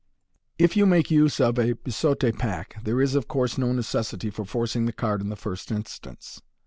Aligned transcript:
If 0.57 0.75
you 0.75 0.87
make 0.87 1.11
use 1.11 1.39
of 1.39 1.59
a 1.59 1.73
biseaute 1.75 2.35
pack, 2.39 2.77
there 2.83 2.99
is, 2.99 3.13
of 3.13 3.27
course, 3.27 3.59
no 3.59 3.71
necessity 3.71 4.31
for 4.31 4.45
forcing 4.45 4.85
the 4.87 4.93
card 4.93 5.21
in 5.21 5.29
the 5.29 5.35
first 5.35 5.71
instance. 5.71 6.41